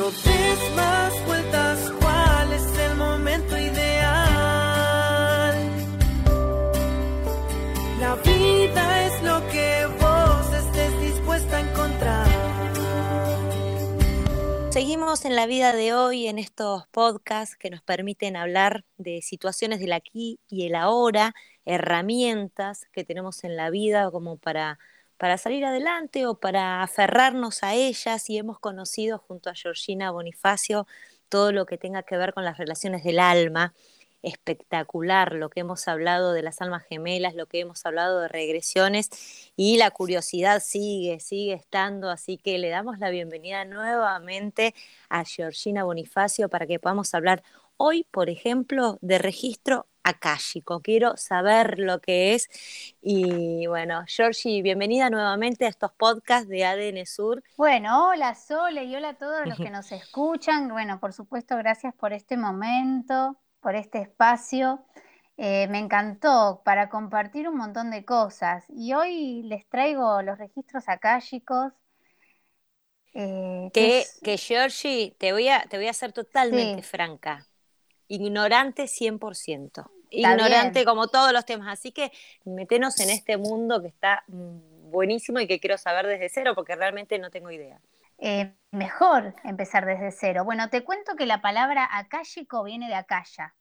[0.00, 3.94] No des más vueltas, ¿cuál es el momento ideal?
[8.00, 12.26] La vida es lo que vos estés dispuesta a encontrar.
[14.70, 19.80] Seguimos en la vida de hoy en estos podcasts que nos permiten hablar de situaciones
[19.80, 21.34] del aquí y el ahora,
[21.66, 24.78] herramientas que tenemos en la vida como para
[25.20, 30.86] para salir adelante o para aferrarnos a ellas y hemos conocido junto a Georgina Bonifacio
[31.28, 33.74] todo lo que tenga que ver con las relaciones del alma.
[34.22, 39.10] Espectacular lo que hemos hablado de las almas gemelas, lo que hemos hablado de regresiones
[39.56, 44.74] y la curiosidad sigue, sigue estando, así que le damos la bienvenida nuevamente
[45.10, 47.42] a Georgina Bonifacio para que podamos hablar
[47.76, 50.80] hoy, por ejemplo, de registro akáshico.
[50.80, 52.48] Quiero saber lo que es.
[53.00, 57.42] Y bueno, Georgie, bienvenida nuevamente a estos podcasts de ADN Sur.
[57.56, 60.68] Bueno, hola Sole y hola a todos los que nos escuchan.
[60.68, 64.84] Bueno, por supuesto, gracias por este momento, por este espacio.
[65.36, 68.64] Eh, me encantó para compartir un montón de cosas.
[68.68, 71.72] Y hoy les traigo los registros akáshicos.
[73.12, 77.49] Eh, que, que, Georgie, te voy a, te voy a ser totalmente franca
[78.10, 79.88] ignorante 100%.
[80.10, 81.68] ignorante como todos los temas.
[81.68, 82.10] Así que
[82.44, 86.74] metenos en este mundo que está mm, buenísimo y que quiero saber desde cero porque
[86.74, 87.80] realmente no tengo idea.
[88.18, 90.44] Eh, mejor empezar desde cero.
[90.44, 93.54] Bueno, te cuento que la palabra akáshico viene de akaya.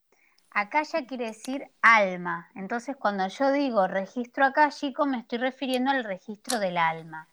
[0.52, 2.50] Akaya quiere decir alma.
[2.56, 7.30] Entonces, cuando yo digo registro akáshico, me estoy refiriendo al registro del alma.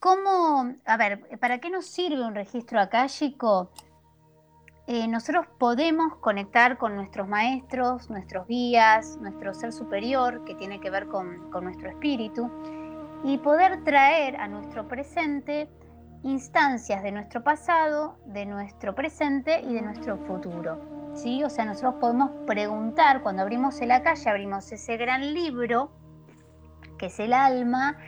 [0.00, 3.70] ¿Cómo, a ver, para qué nos sirve un registro akáshico?
[4.88, 10.90] Eh, nosotros podemos conectar con nuestros maestros, nuestros guías, nuestro ser superior, que tiene que
[10.90, 12.48] ver con, nuestro espíritu,
[13.24, 15.68] y poder traer a nuestro presente
[16.22, 21.10] instancias de nuestro pasado, de nuestro presente y de nuestro futuro.
[21.14, 21.42] ¿sí?
[21.42, 25.90] O sea, nosotros podemos preguntar, cuando abrimos la calle, abrimos ese gran libro,
[26.96, 27.98] que es el alma,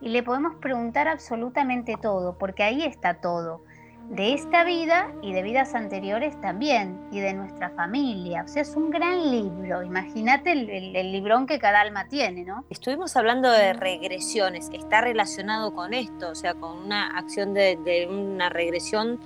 [0.00, 3.62] y le podemos preguntar absolutamente todo, porque ahí está todo
[4.08, 8.42] de esta vida y de vidas anteriores también, y de nuestra familia.
[8.44, 9.82] O sea, es un gran libro.
[9.82, 12.64] Imagínate el, librón que cada alma tiene, ¿no?
[12.70, 18.48] Estuvimos hablando de regresiones, está relacionado con esto, o sea, con una acción de, una
[18.48, 19.20] regresión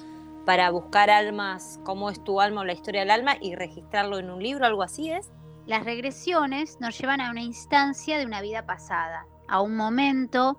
[0.45, 4.31] para buscar almas, cómo es tu alma o la historia del alma, y registrarlo en
[4.31, 5.31] un libro, algo así es.
[5.65, 10.59] Las regresiones nos llevan a una instancia de una vida pasada, a un momento,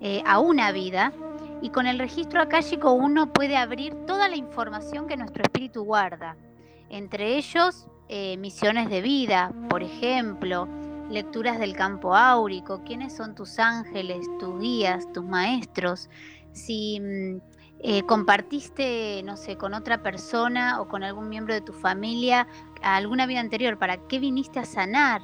[0.00, 1.14] eh, a una vida
[1.62, 6.36] y con el registro akáshico uno puede abrir toda la información que nuestro espíritu guarda,
[6.88, 10.68] entre ellos eh, misiones de vida, por ejemplo,
[11.10, 16.08] lecturas del campo áurico, quiénes son tus ángeles, tus guías, tus maestros,
[16.52, 17.40] si mm,
[17.80, 22.46] eh, compartiste, no sé, con otra persona o con algún miembro de tu familia
[22.82, 25.22] alguna vida anterior, ¿para qué viniste a sanar?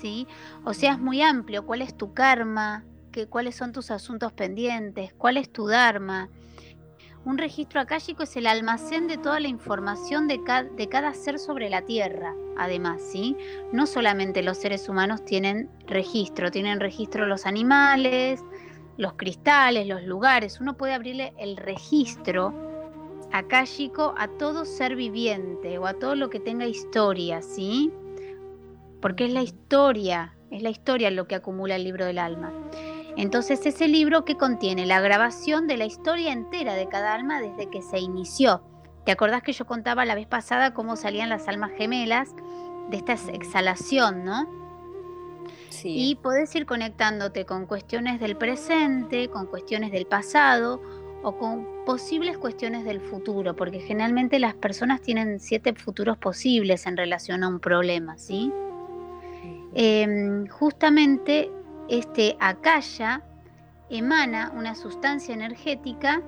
[0.00, 0.26] ¿Sí?
[0.64, 2.84] O sea, es muy amplio, ¿cuál es tu karma?
[3.28, 6.28] Cuáles son tus asuntos pendientes, cuál es tu Dharma.
[7.24, 10.40] Un registro akáshico es el almacén de toda la información de,
[10.76, 13.36] de cada ser sobre la Tierra, además, ¿sí?
[13.72, 18.42] No solamente los seres humanos tienen registro, tienen registro los animales,
[18.98, 20.60] los cristales, los lugares.
[20.60, 22.52] Uno puede abrirle el registro
[23.32, 27.90] akáshico a todo ser viviente o a todo lo que tenga historia, ¿sí?
[29.00, 32.52] Porque es la historia, es la historia lo que acumula el libro del alma.
[33.16, 37.70] Entonces ese libro que contiene la grabación de la historia entera de cada alma desde
[37.70, 38.62] que se inició.
[39.04, 42.34] ¿Te acordás que yo contaba la vez pasada cómo salían las almas gemelas
[42.90, 44.48] de esta exhalación, no?
[45.68, 46.10] Sí.
[46.10, 50.80] Y podés ir conectándote con cuestiones del presente, con cuestiones del pasado
[51.22, 56.96] o con posibles cuestiones del futuro, porque generalmente las personas tienen siete futuros posibles en
[56.96, 58.52] relación a un problema, ¿sí?
[59.74, 61.50] Em, justamente
[61.88, 63.22] este akaya
[63.90, 66.22] emana una sustancia energética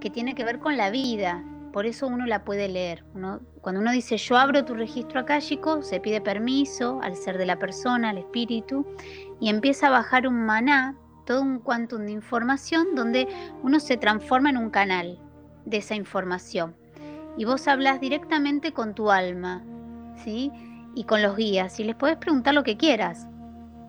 [0.00, 1.42] que tiene que ver con la vida.
[1.72, 3.04] Por eso uno la puede leer.
[3.60, 7.58] cuando uno dice yo abro tu registro akáshico, se pide permiso al ser de la
[7.58, 8.86] persona, al espíritu,
[9.40, 10.96] y empieza a bajar un maná,
[11.26, 13.26] todo un quantum de información donde
[13.62, 15.18] uno se transforma en un canal
[15.64, 16.76] de esa información.
[17.36, 19.64] Y vos hablas directamente con tu alma,
[20.22, 20.52] ¿sí?
[20.94, 23.26] Y con los guías, y les puedes preguntar lo que quieras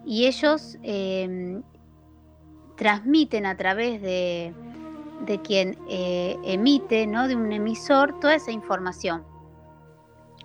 [0.06, 1.64] y ellos em,
[2.78, 4.54] transmiten a través de,
[5.44, 7.28] quien eh, emite, ¿no?
[7.28, 9.24] de un emisor, toda esa información.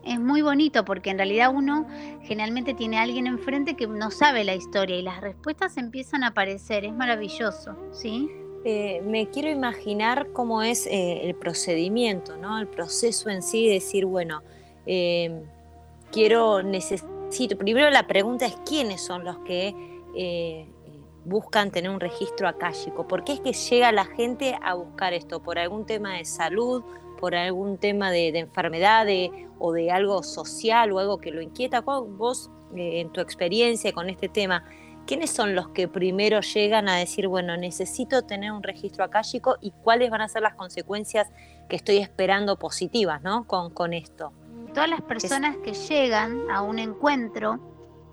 [0.04, 1.86] Es muy bonito porque en realidad uno
[2.22, 6.28] generalmente tiene a alguien enfrente que no sabe la historia y las respuestas empiezan a
[6.28, 8.30] aparecer, es maravilloso, ¿sí?
[8.64, 12.58] eh, me quiero imaginar cómo es eh, el procedimiento, ¿no?
[12.58, 14.42] El proceso en sí, decir, bueno,
[14.86, 15.42] eh,
[16.12, 16.62] quiero,
[17.30, 17.56] necesito.
[17.56, 19.74] Primero la pregunta es quiénes son los que
[21.24, 23.06] buscan tener un registro acálico.
[23.06, 25.42] ¿Por qué es que llega la gente a buscar esto?
[25.42, 26.82] ¿Por algún tema de salud?
[27.18, 29.06] ¿Por algún tema de, enfermedad
[29.58, 31.80] o de algo social o algo que lo inquieta?
[31.80, 34.64] Vos, en tu experiencia con este tema,
[35.06, 39.72] ¿quiénes son los que primero llegan a decir, bueno, necesito tener un registro acálico y
[39.82, 41.28] cuáles van a ser las consecuencias
[41.68, 43.46] que estoy esperando positivas ¿no?
[43.46, 44.32] con, con esto?
[44.74, 47.58] Todas las personas que llegan a un encuentro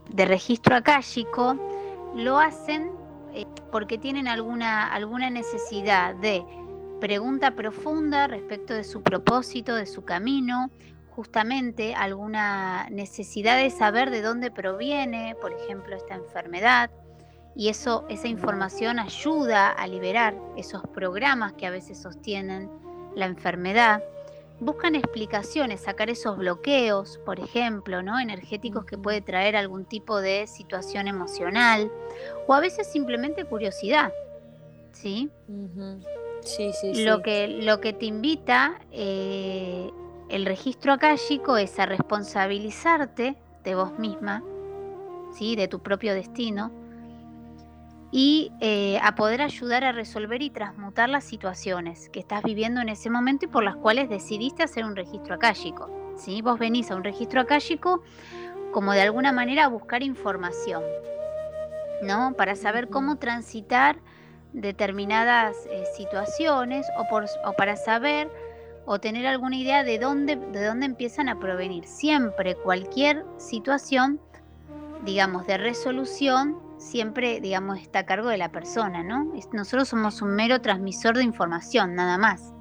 [0.09, 1.55] de registro acálico
[2.15, 2.91] lo hacen
[3.33, 6.43] eh, porque tienen alguna, alguna necesidad de
[6.99, 10.71] pregunta profunda respecto de su propósito, de su camino,
[11.09, 16.89] justamente alguna necesidad de saber de dónde proviene, por ejemplo, esta enfermedad,
[17.55, 22.69] y eso, esa información ayuda a liberar esos programas que a veces sostienen
[23.15, 24.03] la enfermedad.
[24.59, 28.19] Buscan explicaciones, sacar esos bloqueos, por ejemplo, ¿no?
[28.19, 31.91] energéticos que puede traer algún tipo de situación emocional,
[32.47, 34.11] o a veces simplemente curiosidad.
[34.93, 35.29] ¿Sí?
[36.41, 39.91] Sí, sí, lo Que, lo que te invita eh,
[40.29, 44.43] el registro akáshico es a responsabilizarte de vos misma,
[45.37, 45.55] ¿sí?
[45.55, 46.71] de tu propio destino,
[48.11, 52.89] y eh, a poder ayudar a resolver y transmutar las situaciones que estás viviendo en
[52.89, 55.89] ese momento y por las cuales decidiste hacer un registro akáshico.
[56.17, 56.41] ¿sí?
[56.41, 58.01] Vos venís a un registro akáshico
[58.71, 60.83] como de alguna manera a buscar información,
[62.01, 62.33] ¿no?
[62.33, 63.97] Para saber cómo transitar
[64.53, 68.29] determinadas eh, situaciones o, por, o para saber
[68.85, 71.85] o tener alguna idea de dónde, de dónde empiezan a provenir.
[71.85, 74.19] Siempre cualquier situación,
[75.03, 79.33] digamos, de resolución, siempre, digamos, está a cargo de la persona, ¿no?
[79.53, 82.53] Nosotros somos un mero transmisor de información, nada más.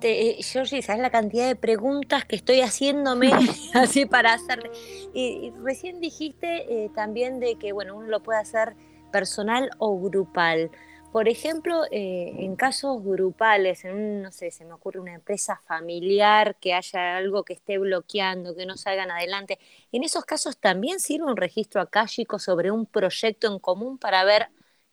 [0.00, 3.30] Te, eh, Georgie, ¿sabes la cantidad de preguntas que estoy haciéndome
[3.74, 4.70] así para hacerle?
[5.12, 8.76] Y, recién dijiste eh, también de que, bueno, uno lo puede hacer
[9.10, 10.70] personal o grupal.
[11.12, 16.56] Por ejemplo, eh, en casos grupales, en no sé, se me ocurre una empresa familiar
[16.60, 19.58] que haya algo que esté bloqueando, que no salgan adelante,
[19.90, 24.48] en esos casos también sirve un registro acálico sobre un proyecto en común para ver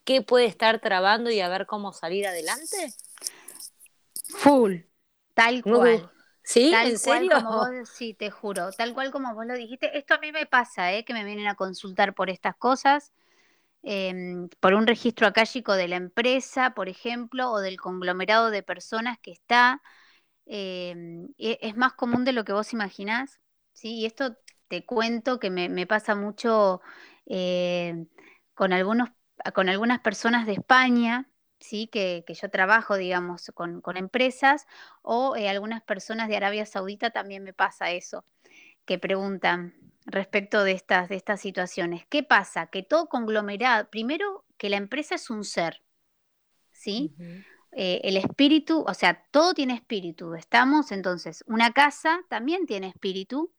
[0.06, 2.94] qué puede estar trabando y a ver cómo salir adelante.
[4.30, 4.78] Full,
[5.34, 6.10] tal cual.
[6.44, 6.72] ¿Sí?
[6.74, 7.36] ¿En serio?
[7.86, 9.98] sí, te juro, tal cual como vos lo dijiste.
[9.98, 11.04] Esto a mí me pasa, ¿eh?
[11.04, 13.12] que me vienen a consultar por estas cosas
[13.88, 19.20] Em, por un registro acálico de la empresa, por ejemplo, o del conglomerado de personas
[19.20, 19.82] que está.
[20.48, 23.40] Em, e, es más común de lo que vos imaginás,
[23.74, 24.00] ¿sí?
[24.00, 24.38] Y esto
[24.70, 26.82] te cuento que me, pasa mucho
[27.28, 28.08] eh,
[28.56, 29.10] con, algunos,
[29.54, 31.30] con algunas personas de España,
[31.60, 31.88] ¿sí?
[31.88, 34.66] Que, yo trabajo, digamos, con, empresas,
[35.04, 38.26] o eh, algunas personas de Arabia Saudita también me pasa eso,
[38.86, 39.74] que preguntan,
[40.06, 42.06] respecto de estas, de estas situaciones.
[42.08, 42.68] ¿Qué pasa?
[42.68, 45.82] Que todo conglomerado, primero que la empresa es un ser,
[46.72, 47.16] ¿sí?
[47.72, 50.36] Eh, el espíritu, o sea, todo tiene espíritu.
[50.36, 53.52] Estamos entonces, una casa también tiene espíritu,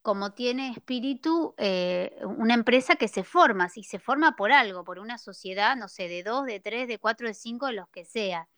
[0.00, 4.98] como tiene espíritu eh, una empresa que se forma, si se forma por algo, por
[4.98, 8.04] una sociedad, no sé, de dos, de tres, de cuatro, de cinco, de los que
[8.04, 8.48] sea.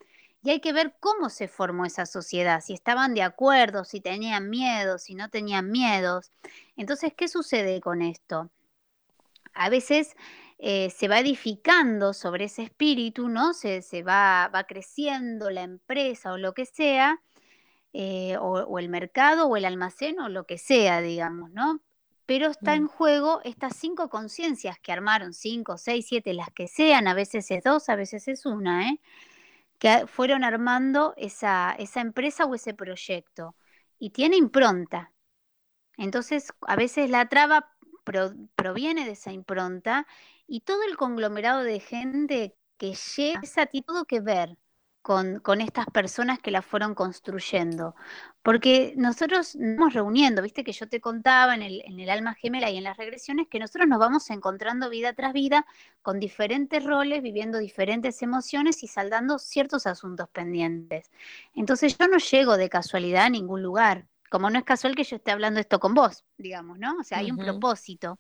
[0.45, 4.51] Y hay que ver cómo se formó esa sociedad, si estaban de acuerdo, si tenían
[4.51, 6.33] miedo, si no tenían miedos.
[6.77, 8.51] Entonces, ¿qué sucede con esto?
[9.55, 10.15] A veces
[10.59, 13.55] eh, se va edificando sobre ese espíritu, ¿no?
[13.55, 17.23] Se, va, va, creciendo la empresa o lo que sea,
[17.95, 21.81] eh, o, el mercado o el almacén o lo que sea, digamos, ¿no?
[22.27, 22.89] Pero está en mm.
[22.89, 27.65] juego estas cinco conciencias que armaron, cinco, seis, siete, las que sean, a veces es
[27.65, 29.01] dos, a veces es una, ¿eh?
[29.85, 33.55] Que fueron armando esa, esa empresa o ese proyecto.
[33.99, 35.13] Y tiene impronta.
[35.99, 37.71] Entonces, a veces la traba
[38.57, 40.07] proviene de esa impronta
[40.47, 44.59] y todo el conglomerado de gente que llega a ti todo que ver
[45.05, 47.95] con, con, estas personas que la fueron construyendo.
[48.43, 52.33] Porque nosotros nos vamos reuniendo, viste que yo te contaba en el, en el alma
[52.33, 55.67] gemela y en las regresiones que nosotros nos vamos encontrando vida tras vida
[56.01, 61.11] con diferentes roles, viviendo diferentes emociones y saldando ciertos asuntos pendientes.
[61.53, 65.17] Entonces yo no llego de casualidad a ningún lugar, como no es casual que yo
[65.17, 66.97] esté hablando esto con vos, digamos, ¿no?
[66.99, 68.19] O sea, hay un propósito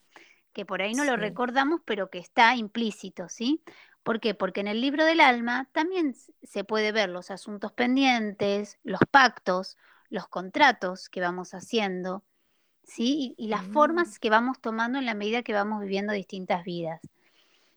[0.52, 3.62] que por ahí no lo recordamos, pero que está implícito, ¿sí?
[4.04, 4.34] ¿Por qué?
[4.34, 9.76] Porque en el libro del alma también se puede ver los asuntos pendientes, los pactos,
[10.08, 12.22] los contratos que vamos haciendo,
[12.84, 13.34] ¿sí?
[13.36, 13.72] Y, las mm.
[13.72, 17.00] formas que vamos tomando en la medida que vamos viviendo distintas vidas.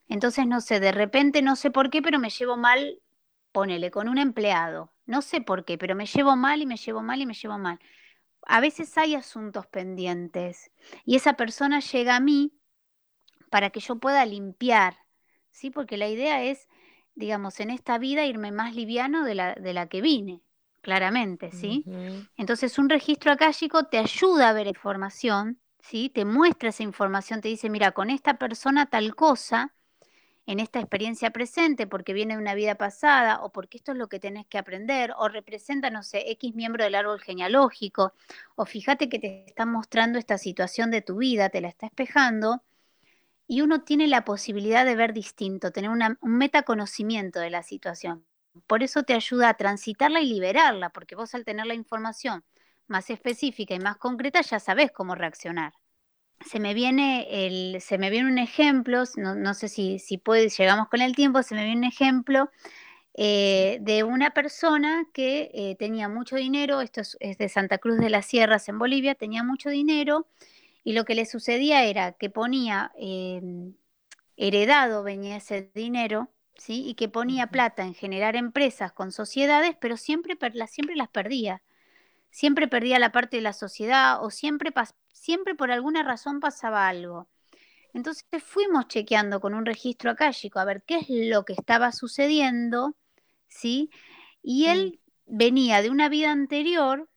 [0.08, 3.02] Entonces, no sé, de repente no sé por qué, pero me llevo mal
[3.58, 7.02] ponele, con un empleado, no sé por qué, pero me llevo mal y me llevo
[7.02, 7.80] mal y me llevo mal.
[8.44, 10.70] A veces hay asuntos pendientes
[11.06, 12.54] y esa persona llega a mí
[13.50, 14.98] para que yo pueda limpiar,
[15.58, 15.72] ¿sí?
[15.72, 16.68] Porque la idea es,
[17.16, 20.42] digamos, en esta vida irme más liviano de la, de la que vine,
[20.82, 21.84] claramente, ¿sí?
[22.38, 26.10] Entonces un registro acálico te ayuda a ver información, ¿sí?
[26.14, 29.74] Te muestra esa información, te dice, mira, con esta persona tal cosa,
[30.46, 34.08] en esta experiencia presente porque viene de una vida pasada o porque esto es lo
[34.08, 38.14] que tenés que aprender o representa, no sé, X miembro del árbol genealógico
[38.56, 42.64] o fíjate que te está mostrando esta situación de tu vida, te la está espejando
[43.48, 48.25] y uno tiene la posibilidad de ver distinto, tener un metaconocimiento de la situación.
[48.68, 52.44] Por eso te ayuda a transitarla y liberarla, porque vos al tener la información
[52.88, 55.74] más específica y más concreta ya sabés cómo reaccionar
[56.46, 60.88] se me viene el, se me viene un ejemplo, no, sé si, si puede, llegamos
[60.89, 62.50] con el tiempo, se me viene un ejemplo
[63.16, 68.10] eh, de una persona que eh, tenía mucho dinero, esto es, de Santa Cruz de
[68.10, 70.27] las Sierras en Bolivia, tenía mucho dinero
[70.88, 73.74] y lo que le sucedía era que ponía em,
[74.38, 76.88] heredado, venía ese dinero, ¿sí?
[76.88, 80.38] y que ponía plata en generar empresas con sociedades, pero siempre,
[80.70, 81.62] siempre las perdía
[82.32, 84.72] siempre perdía la parte de la sociedad o siempre,
[85.12, 87.27] siempre por alguna razón pasaba algo.
[87.94, 92.96] Entonces fuimos chequeando con un registro acálico a ver qué es lo que estaba sucediendo,
[93.50, 93.89] ¿sí?
[94.41, 97.10] Y él venía de una vida anterior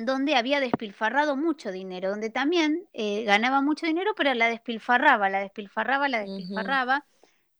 [0.00, 5.40] donde había despilfarrado mucho dinero, donde también eh, ganaba mucho dinero, pero la despilfarraba, la
[5.40, 7.04] despilfarraba, la despilfarraba,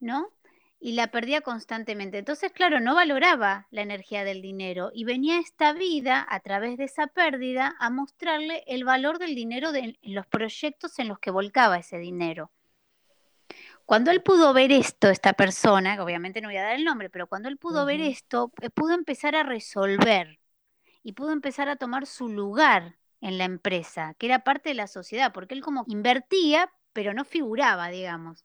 [0.00, 0.28] ¿no?
[0.80, 2.18] y la perdía constantemente.
[2.18, 6.85] Entonces, claro, no valoraba la energía del dinero y venía esta vida a través de
[6.85, 11.30] esa pérdida a mostrarle el valor del dinero de, en los proyectos en los que
[11.30, 12.52] volcaba ese dinero.
[13.87, 17.26] Cuando él pudo ver esto, esta persona, obviamente no voy a dar el nombre, pero
[17.26, 20.38] cuando él pudo ver esto, eh, pudo empezar a resolver
[21.02, 24.86] y pudo empezar a tomar su lugar en la empresa, que era parte de la
[24.86, 28.44] sociedad, porque él como invertía, pero no figuraba, digamos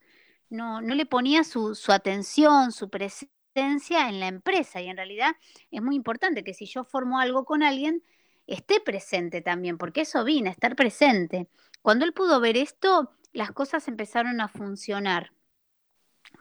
[0.54, 4.80] no, no le ponía su, su atención, su presencia en la empresa.
[4.80, 5.36] Y en realidad
[5.70, 8.02] es muy importante que si yo formo algo con alguien,
[8.46, 11.48] esté presente también, porque eso vine, estar presente.
[11.82, 15.32] Cuando él pudo ver esto, las cosas empezaron a funcionar,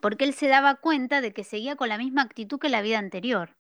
[0.01, 2.99] porque él se daba cuenta de que seguía con la misma actitud que la vida
[2.99, 3.55] anterior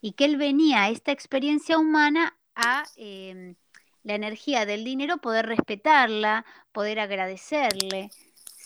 [0.00, 3.54] y que él venía a esta experiencia humana a em,
[4.02, 8.10] la energía del dinero, poder respetarla, poder agradecerle,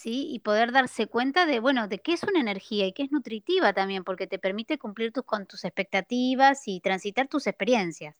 [0.05, 3.73] y poder darse cuenta de, bueno, de qué es una energía y qué es nutritiva
[3.73, 8.17] también, porque te permite cumplir tus, con tus expectativas y transitar tus experiencias.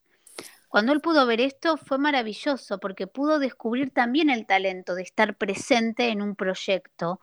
[0.69, 5.37] Cuando él pudo ver esto fue maravilloso porque pudo descubrir también el talento de estar
[5.37, 7.21] presente en un proyecto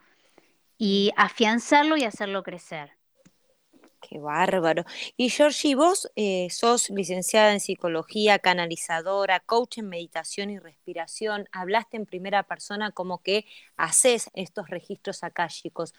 [0.78, 2.99] y afianzarlo y hacerlo crecer.
[4.10, 4.84] Qué bárbaro.
[5.16, 11.48] Y Georgie, vos eh, sos licenciada en psicología, canalizadora, coach en meditación y respiración.
[11.52, 15.94] Hablaste en primera persona como que haces estos registros akáshicos.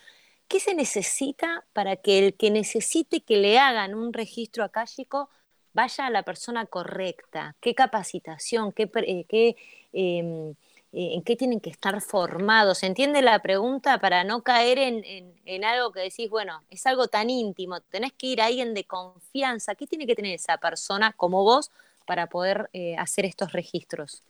[0.49, 5.29] ¿Qué se necesita para que el que necesite que le hagan un registro akáshico
[5.71, 7.55] vaya a la persona correcta?
[7.61, 8.73] ¿Qué capacitación?
[8.73, 9.55] ¿Qué, eh, qué
[9.93, 10.55] em,
[10.93, 12.83] en qué tienen que estar formados.
[12.83, 13.99] ¿Entiende la pregunta?
[13.99, 18.41] Para no caer en, algo que decís, bueno, es algo tan íntimo, tenés que ir
[18.41, 19.75] a alguien de confianza.
[19.75, 21.71] ¿Qué tiene que tener esa persona como vos
[22.05, 24.23] para poder eh, hacer estos registros?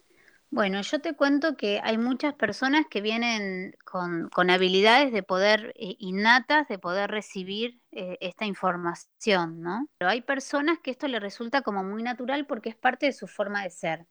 [0.50, 5.96] Bueno, yo te cuento que hay muchas personas que vienen con, habilidades de poder eh,
[6.00, 9.88] innatas, de poder recibir esta información, ¿no?
[9.98, 13.28] Pero hay personas que esto le resulta como muy natural porque es parte de su
[13.28, 14.08] forma de ser.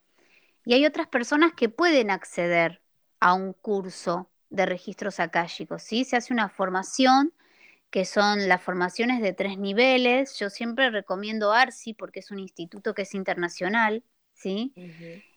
[0.65, 2.83] Y hay otras personas que pueden acceder
[3.19, 6.05] a un curso de registros akáshicos, ¿sí?
[6.05, 7.33] Se hace una formación
[7.91, 10.39] que son las formaciones de tres niveles.
[10.39, 14.73] Yo siempre recomiendo ARSI porque es un instituto que es internacional, ¿sí?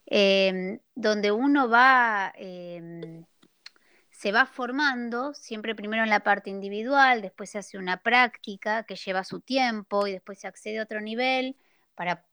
[0.05, 3.25] Em, donde uno va, em,
[4.11, 8.95] se va formando, siempre primero en la parte individual, después se hace una práctica que
[8.95, 11.57] lleva su tiempo y después se accede a otro nivel
[11.95, 12.25] para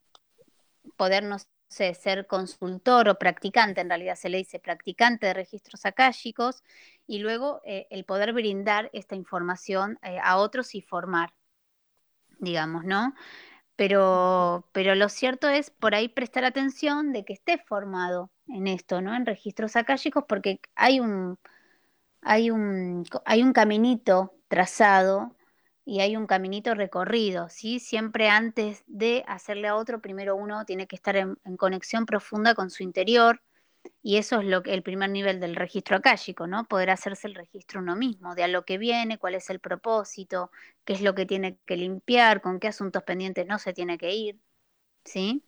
[0.96, 6.62] podernos ser consultor o practicante, en realidad se le dice practicante de registros akáshicos,
[7.06, 11.32] y luego eh, el poder brindar esta información eh, a otros y formar,
[12.38, 13.14] digamos, ¿no?
[13.76, 19.00] Pero, pero lo cierto es por ahí prestar atención de que esté formado en esto,
[19.00, 19.14] ¿no?
[19.14, 21.38] En registros akáshicos, porque hay un,
[22.20, 25.36] hay un, hay un caminito trazado
[25.90, 27.80] y hay un caminito recorrido, ¿sí?
[27.80, 32.70] Siempre antes de hacerle a otro, primero uno tiene que estar en, conexión profunda con
[32.70, 33.42] su interior,
[34.02, 36.64] Y eso es lo que, el primer nivel del registro akáshico, ¿no?
[36.66, 40.52] Poder hacerse el registro uno mismo, de a lo que viene, cuál es el propósito,
[40.84, 44.14] qué es lo que tiene que limpiar, con qué asuntos pendientes no se tiene que
[44.14, 44.38] ir.
[45.04, 45.42] ¿Sí?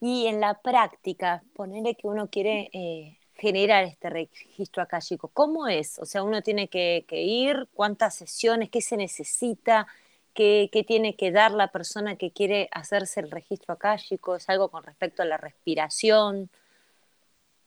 [0.00, 5.98] Y en la práctica, ponerle que uno quiere eh, generar este registro akáshico, ¿cómo es?
[5.98, 9.88] O sea, uno tiene que, ir, cuántas sesiones, qué se necesita,
[10.32, 14.84] qué, tiene que dar la persona que quiere hacerse el registro akáshico, es algo con
[14.84, 16.50] respecto a la respiración.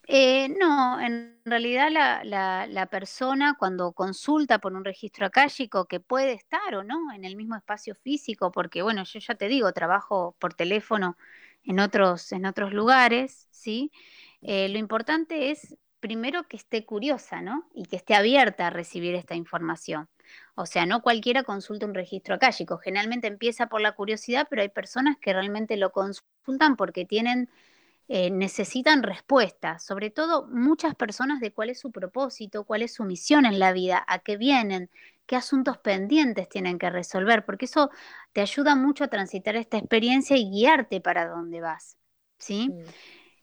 [0.08, 6.74] Eh, no, en realidad la, persona cuando consulta por un registro akáshico que puede estar
[6.75, 10.53] o no en el mismo espacio físico, porque bueno, yo ya te digo, trabajo por
[10.53, 11.17] teléfono
[11.65, 13.91] en otros, en otros lugares, ¿sí?
[14.48, 17.68] Eh, lo importante es primero que esté curiosa, ¿no?
[17.74, 20.08] Y que esté abierta a recibir esta información.
[20.54, 22.78] O sea, no cualquiera consulta un registro akáshico.
[22.78, 27.50] Generalmente empieza por la curiosidad, pero hay personas que realmente lo consultan porque tienen
[28.08, 33.04] eh, necesitan respuestas, sobre todo muchas personas de cuál es su propósito, cuál es su
[33.04, 34.92] misión en la vida, a qué vienen,
[35.25, 37.90] qué asuntos pendientes tienen que resolver, porque eso
[38.32, 41.98] te ayuda mucho a transitar esta experiencia y guiarte para dónde vas.
[42.38, 42.72] ¿sí?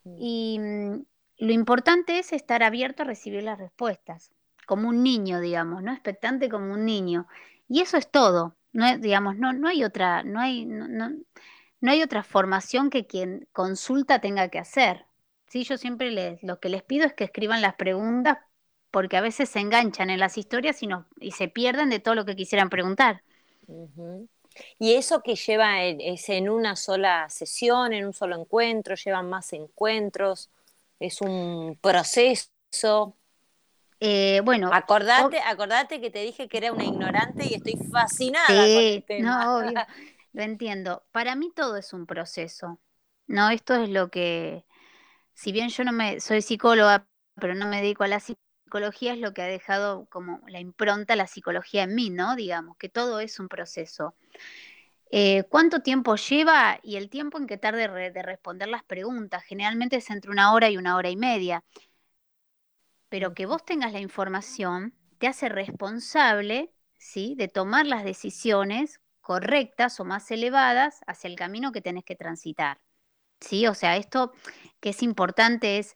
[0.04, 1.04] Y mm,
[1.38, 4.32] lo importante es estar abierto a recibir las respuestas,
[4.66, 5.92] como un niño, digamos, ¿no?
[5.92, 7.26] Expectante como un niño.
[7.68, 8.56] Y eso es todo.
[8.72, 10.64] No, digamos, no, no hay otra, no hay,
[11.82, 15.06] no hay otra formación que quien consulta tenga que hacer.
[15.48, 15.64] ¿sí?
[15.64, 18.38] Yo siempre les, lo que les pido es que escriban las preguntas
[18.90, 20.88] porque a veces se enganchan en las historias y,
[21.20, 23.22] y se pierden de todo lo que quisieran preguntar.
[24.78, 28.94] ¿Y eso que lleva es en una sola sesión, en un solo encuentro?
[28.94, 30.50] ¿Llevan más encuentros?
[30.98, 33.16] ¿Es un proceso?
[34.00, 38.56] Eh, bueno, acordate, acordate que te dije que era una ignorante y estoy fascinada con
[38.56, 39.44] el tema.
[39.44, 39.80] No, obvio.
[40.32, 41.04] Lo entiendo.
[41.12, 42.80] Para mí todo es un proceso.
[43.26, 44.64] No, esto es lo que,
[45.34, 47.06] si bien yo no me soy psicóloga,
[47.36, 51.16] pero no me dedico a la psicología, es lo que ha dejado como la impronta
[51.16, 52.36] la psicología en mí, ¿no?
[52.36, 54.14] Digamos, que todo es un proceso.
[55.10, 56.80] Eh, ¿Cuánto tiempo lleva?
[56.82, 59.44] Y el tiempo en que tarde de responder las preguntas.
[59.44, 61.64] Generalmente es entre una hora y una hora y media.
[63.08, 67.34] Pero que vos tengas la información te hace responsable, ¿sí?
[67.36, 72.80] De tomar las decisiones correctas o más elevadas hacia el camino que tenés que transitar.
[73.40, 73.66] ¿Sí?
[73.66, 74.32] O sea, esto
[74.80, 75.94] que es importante es,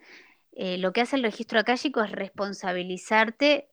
[0.57, 3.71] eh, lo que hace el registro acálico es responsabilizarte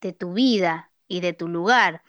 [0.00, 2.02] de tu vida y de tu lugar.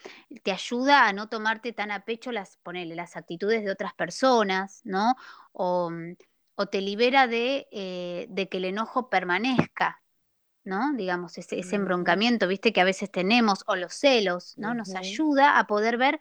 [0.43, 4.81] Te ayuda a no tomarte tan a pecho las, ponele, las actitudes de otras personas,
[4.83, 5.15] ¿no?
[5.51, 5.91] O,
[6.71, 10.01] te libera de, eh, de, que el enojo permanezca,
[10.65, 10.91] ¿no?
[10.93, 14.73] Digamos, ese, embroncamiento, viste, que a veces tenemos, o los celos, ¿no?
[14.73, 16.19] Nos ayuda a poder ver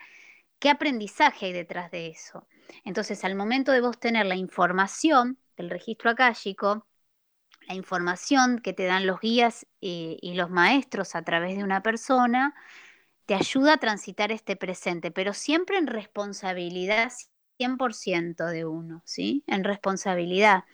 [0.59, 2.49] ¿Qué aprendizaje hay detrás de eso?
[2.85, 6.88] Entonces, al momento de vos tener la información del registro akáshico,
[7.69, 11.83] la información que te dan los guías y, y los maestros a través de una
[11.83, 12.55] persona,
[13.27, 17.13] te ayuda a transitar este presente, pero siempre en responsabilidad
[17.59, 19.45] 100% de uno, ¿sí?
[19.47, 20.65] En responsabilidad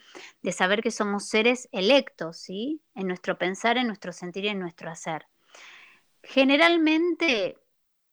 [0.42, 2.80] de saber que somos seres electos, ¿sí?
[2.94, 5.26] En nuestro pensar, en nuestro sentir y en nuestro hacer.
[6.22, 7.58] Generalmente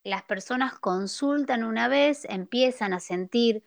[0.03, 3.63] las personas consultan una vez, empiezan a sentir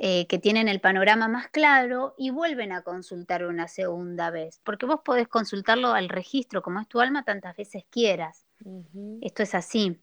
[0.00, 4.86] eh, que tienen el panorama más claro y vuelven a consultar una segunda vez, porque
[4.86, 8.46] vos podés consultarlo al registro, como es tu alma, tantas veces quieras.
[9.20, 10.00] Esto es así.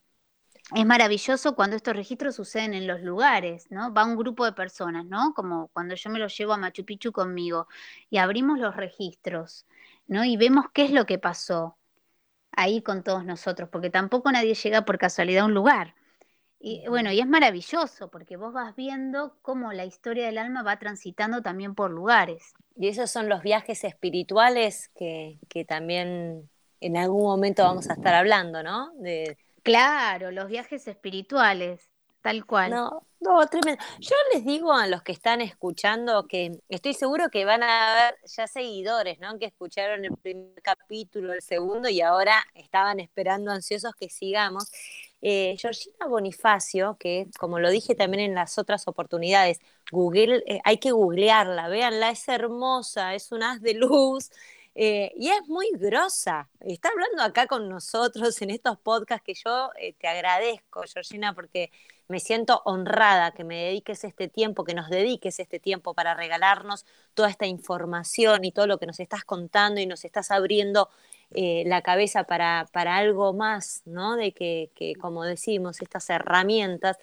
[0.75, 3.93] Es maravilloso cuando estos registros suceden en los lugares, ¿no?
[3.93, 5.33] Va un grupo de personas, ¿no?
[5.33, 7.69] Como cuando yo me lo llevo a Machu Picchu conmigo
[8.09, 9.65] y abrimos los registros,
[10.07, 10.25] ¿no?
[10.25, 11.77] Y vemos qué es lo que pasó
[12.51, 15.95] ahí con todos nosotros, porque tampoco nadie llega por casualidad a un lugar.
[16.67, 20.79] Y bueno, y es maravilloso porque vos vas viendo cómo la historia del alma va
[20.79, 22.55] transitando también por lugares.
[22.75, 26.49] Y esos son los viajes espirituales que, que también
[26.81, 28.89] en algún momento vamos a estar hablando, ¿no?
[28.95, 29.37] De...
[29.61, 31.87] Claro, los viajes espirituales.
[32.25, 32.71] Tal cual.
[32.71, 33.83] No, no, tremendo.
[33.99, 38.15] Yo les digo a los que están escuchando que estoy seguro que van a haber
[38.25, 39.37] ya seguidores, ¿no?
[39.37, 44.71] Que escucharon el primer capítulo, el segundo y ahora estaban esperando ansiosos que sigamos.
[45.27, 49.59] Eh, Georgina Bonifacio, que como lo dije también en las otras oportunidades,
[49.91, 54.29] Google, eh, hay que googlearla, véanla, es hermosa, es un haz de luz,
[54.75, 56.49] eh, y es muy grosa.
[56.59, 61.71] Está hablando acá con nosotros en estos podcasts que yo eh, te agradezco, Georgina, porque
[62.07, 66.85] me siento honrada que me dediques este tiempo, que nos dediques este tiempo para regalarnos
[67.15, 70.89] toda esta información y todo lo que nos estás contando y nos estás abriendo
[71.33, 74.15] eh, la cabeza para, para, algo más, ¿no?
[74.15, 76.97] De que, que, como decimos, estas herramientas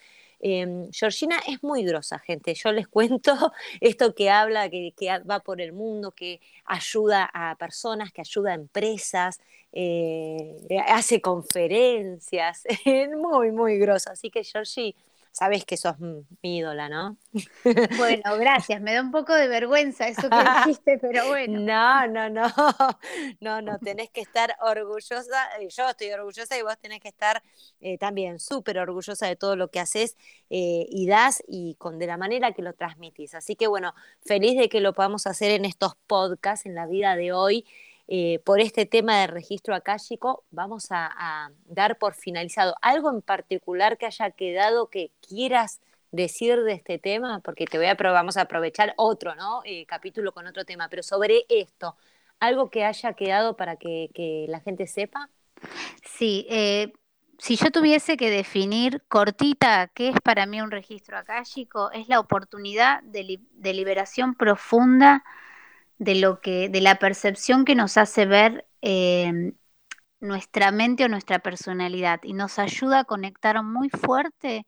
[0.45, 2.55] Em, Georgina es muy grosa, gente.
[2.55, 3.33] Yo les cuento
[3.81, 4.93] esto que habla, que,
[5.29, 9.41] va por el mundo, que ayuda a personas, que ayuda a empresas,
[9.73, 10.57] eh,
[10.89, 12.65] hace conferencias.
[13.17, 14.13] Muy, muy grosa.
[14.13, 14.97] Así que, Georgie,
[15.33, 17.17] sabes que sos mi ídola, ¿no?
[17.97, 18.81] Bueno, gracias.
[18.81, 21.61] Me da un poco de vergüenza eso que dijiste, pero bueno.
[21.61, 22.43] No, no, no.
[23.41, 25.59] No, no, tenés que estar orgullosa.
[25.59, 27.43] Eh, yo estoy orgullosa y vos tenés que estar
[27.81, 30.17] eh, también súper orgullosa de todo lo que haces
[30.51, 33.35] eh, y das y con de la manera que lo transmitís.
[33.35, 37.17] Así que bueno, feliz de que lo podamos hacer en estos podcasts, en la vida
[37.17, 37.65] de hoy.
[38.09, 42.75] Eh, por este tema de registro akáshico, vamos a, dar por finalizado.
[42.83, 47.41] ¿Algo en particular que haya quedado que quieras decir de este tema?
[47.41, 49.63] Porque te voy a vamos a aprovechar otro ¿no?
[49.65, 51.97] Eh, capítulo con otro tema, pero sobre esto,
[52.41, 55.31] ¿algo que haya quedado para que, la gente sepa?
[56.05, 56.93] Sí, eh,
[57.39, 62.19] si yo tuviese que definir cortita qué es para mí un registro akáshico, es la
[62.19, 65.25] oportunidad de, de liberación profunda
[66.03, 69.55] de lo que, de la percepción que nos hace ver em,
[70.21, 74.67] nuestra mente o nuestra personalidad y nos ayuda a conectar muy fuerte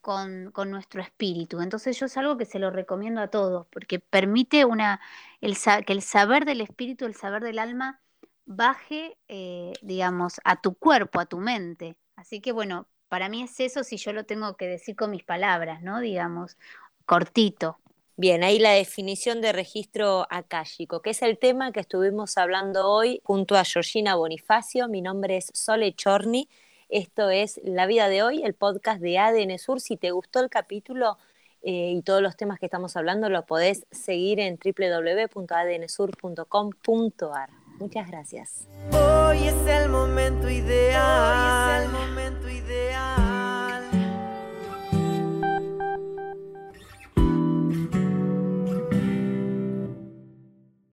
[0.00, 1.60] con, nuestro espíritu.
[1.60, 5.00] Entonces yo es algo que se lo recomiendo a todos, porque permite una,
[5.40, 8.00] el, que el saber del espíritu, el saber del alma,
[8.46, 11.96] baje, eh, digamos, a tu cuerpo, a tu mente.
[12.16, 15.22] Así que bueno, para mí es eso si yo lo tengo que decir con mis
[15.22, 16.00] palabras, ¿no?
[16.00, 16.58] Digamos,
[17.06, 17.78] cortito.
[18.16, 23.22] Bien, ahí la definición de registro akáshico, que es el tema que estuvimos hablando hoy
[23.24, 24.88] junto a Georgina Bonifacio.
[24.88, 26.50] Mi nombre es Sole Chorni.
[26.90, 29.80] Esto es La Vida de Hoy, el podcast de ADN Sur.
[29.80, 31.16] Si te gustó el capítulo
[31.62, 37.50] eh, y todos los temas que estamos hablando, lo podés seguir en www.adnsur.com.ar.
[37.78, 38.68] Muchas gracias.
[38.92, 41.30] Hoy es el momento ideal.
[41.30, 41.38] Hoy
[41.78, 42.19] es el momento